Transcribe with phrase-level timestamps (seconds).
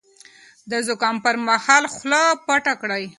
[0.69, 3.03] د زکام پر مهال خوله پټه کړئ.